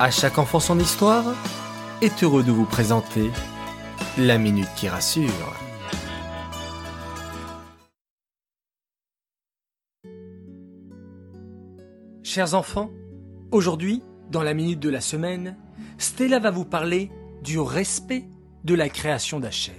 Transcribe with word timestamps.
À 0.00 0.12
chaque 0.12 0.38
enfant 0.38 0.60
son 0.60 0.78
histoire 0.78 1.24
est 2.02 2.22
heureux 2.22 2.44
de 2.44 2.52
vous 2.52 2.66
présenter 2.66 3.32
la 4.16 4.38
minute 4.38 4.68
qui 4.76 4.88
rassure. 4.88 5.56
Chers 12.22 12.54
enfants, 12.54 12.92
aujourd'hui, 13.50 14.04
dans 14.30 14.44
la 14.44 14.54
minute 14.54 14.78
de 14.78 14.88
la 14.88 15.00
semaine, 15.00 15.56
Stella 15.98 16.38
va 16.38 16.52
vous 16.52 16.64
parler 16.64 17.10
du 17.42 17.58
respect 17.58 18.28
de 18.62 18.74
la 18.74 18.88
création 18.88 19.40
d'Hachem. 19.40 19.74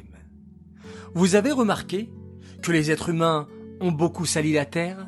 Vous 1.14 1.36
avez 1.36 1.54
remarqué 1.54 2.10
que 2.62 2.74
les 2.74 2.92
êtres 2.92 3.08
humains 3.08 3.48
ont 3.80 3.94
beaucoup 3.94 4.26
sali 4.26 4.52
la 4.52 4.66
terre, 4.66 5.08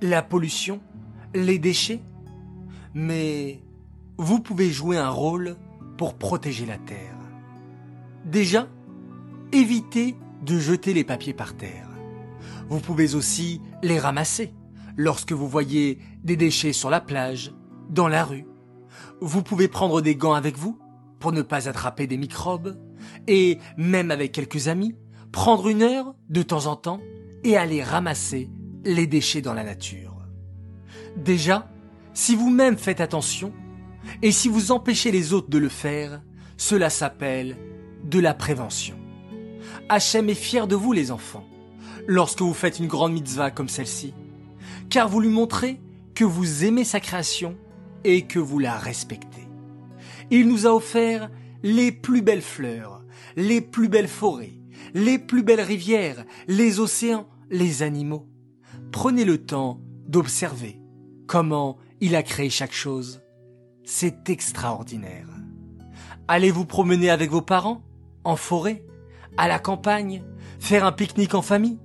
la 0.00 0.22
pollution, 0.22 0.80
les 1.34 1.58
déchets, 1.58 2.00
mais 2.94 3.60
vous 4.18 4.40
pouvez 4.40 4.70
jouer 4.70 4.96
un 4.96 5.10
rôle 5.10 5.56
pour 5.96 6.14
protéger 6.14 6.66
la 6.66 6.78
terre. 6.78 7.16
Déjà, 8.24 8.68
évitez 9.52 10.16
de 10.42 10.58
jeter 10.58 10.94
les 10.94 11.04
papiers 11.04 11.34
par 11.34 11.56
terre. 11.56 11.88
Vous 12.68 12.80
pouvez 12.80 13.14
aussi 13.14 13.60
les 13.82 13.98
ramasser 13.98 14.52
lorsque 14.96 15.32
vous 15.32 15.48
voyez 15.48 15.98
des 16.24 16.36
déchets 16.36 16.72
sur 16.72 16.90
la 16.90 17.00
plage, 17.00 17.52
dans 17.90 18.08
la 18.08 18.24
rue. 18.24 18.46
Vous 19.20 19.42
pouvez 19.42 19.68
prendre 19.68 20.00
des 20.00 20.16
gants 20.16 20.34
avec 20.34 20.56
vous 20.56 20.78
pour 21.20 21.32
ne 21.32 21.42
pas 21.42 21.68
attraper 21.68 22.06
des 22.06 22.16
microbes 22.16 22.76
et, 23.26 23.58
même 23.76 24.10
avec 24.10 24.32
quelques 24.32 24.68
amis, 24.68 24.94
prendre 25.32 25.68
une 25.68 25.82
heure 25.82 26.14
de 26.28 26.42
temps 26.42 26.66
en 26.66 26.76
temps 26.76 27.00
et 27.44 27.56
aller 27.56 27.82
ramasser 27.82 28.50
les 28.84 29.06
déchets 29.06 29.42
dans 29.42 29.54
la 29.54 29.64
nature. 29.64 30.14
Déjà, 31.16 31.68
si 32.12 32.34
vous-même 32.34 32.76
faites 32.76 33.00
attention, 33.00 33.52
et 34.22 34.32
si 34.32 34.48
vous 34.48 34.72
empêchez 34.72 35.10
les 35.10 35.32
autres 35.32 35.50
de 35.50 35.58
le 35.58 35.68
faire, 35.68 36.22
cela 36.56 36.90
s'appelle 36.90 37.56
de 38.04 38.18
la 38.18 38.34
prévention. 38.34 38.96
Hachem 39.88 40.28
est 40.28 40.34
fier 40.34 40.66
de 40.66 40.74
vous 40.76 40.92
les 40.92 41.10
enfants, 41.10 41.46
lorsque 42.06 42.40
vous 42.40 42.54
faites 42.54 42.78
une 42.78 42.86
grande 42.86 43.12
mitzvah 43.12 43.50
comme 43.50 43.68
celle-ci, 43.68 44.14
car 44.88 45.08
vous 45.08 45.20
lui 45.20 45.28
montrez 45.28 45.80
que 46.14 46.24
vous 46.24 46.64
aimez 46.64 46.84
sa 46.84 47.00
création 47.00 47.56
et 48.04 48.22
que 48.22 48.38
vous 48.38 48.58
la 48.58 48.78
respectez. 48.78 49.48
Il 50.30 50.48
nous 50.48 50.66
a 50.66 50.74
offert 50.74 51.30
les 51.62 51.92
plus 51.92 52.22
belles 52.22 52.42
fleurs, 52.42 53.04
les 53.36 53.60
plus 53.60 53.88
belles 53.88 54.08
forêts, 54.08 54.54
les 54.94 55.18
plus 55.18 55.42
belles 55.42 55.60
rivières, 55.60 56.24
les 56.48 56.80
océans, 56.80 57.26
les 57.50 57.82
animaux. 57.82 58.26
Prenez 58.92 59.24
le 59.24 59.38
temps 59.38 59.80
d'observer 60.06 60.80
comment 61.26 61.76
il 62.00 62.16
a 62.16 62.22
créé 62.22 62.50
chaque 62.50 62.72
chose 62.72 63.20
c'est 63.86 64.28
extraordinaire. 64.28 65.28
Allez 66.28 66.50
vous 66.50 66.66
promener 66.66 67.08
avec 67.08 67.30
vos 67.30 67.40
parents, 67.40 67.82
en 68.24 68.36
forêt, 68.36 68.84
à 69.36 69.46
la 69.46 69.60
campagne, 69.60 70.24
faire 70.58 70.84
un 70.84 70.92
pique-nique 70.92 71.34
en 71.34 71.40
famille. 71.40 71.78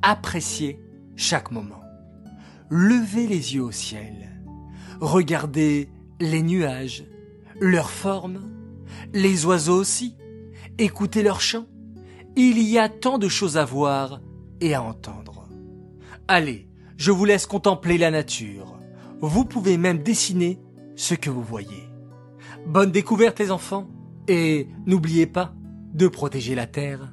Appréciez 0.00 0.80
chaque 1.16 1.50
moment. 1.50 1.82
Levez 2.70 3.26
les 3.26 3.56
yeux 3.56 3.64
au 3.64 3.72
ciel. 3.72 4.30
Regardez 5.00 5.90
les 6.20 6.42
nuages, 6.42 7.04
leurs 7.58 7.90
formes, 7.90 8.48
les 9.12 9.44
oiseaux 9.44 9.78
aussi. 9.78 10.16
Écoutez 10.78 11.22
leurs 11.22 11.40
chants. 11.40 11.66
Il 12.36 12.62
y 12.62 12.78
a 12.78 12.88
tant 12.88 13.18
de 13.18 13.28
choses 13.28 13.56
à 13.56 13.64
voir 13.64 14.20
et 14.60 14.74
à 14.74 14.82
entendre. 14.82 15.48
Allez, 16.28 16.68
je 16.96 17.10
vous 17.10 17.24
laisse 17.24 17.46
contempler 17.46 17.98
la 17.98 18.12
nature. 18.12 18.78
Vous 19.20 19.44
pouvez 19.44 19.78
même 19.78 19.98
dessiner 19.98 20.60
ce 21.00 21.14
que 21.14 21.30
vous 21.30 21.42
voyez. 21.42 21.88
Bonne 22.66 22.92
découverte 22.92 23.38
les 23.38 23.50
enfants 23.50 23.88
et 24.28 24.68
n'oubliez 24.84 25.26
pas 25.26 25.54
de 25.94 26.08
protéger 26.08 26.54
la 26.54 26.66
Terre. 26.66 27.10